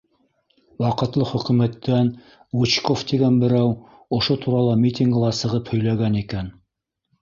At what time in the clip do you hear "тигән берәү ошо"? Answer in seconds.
3.13-4.41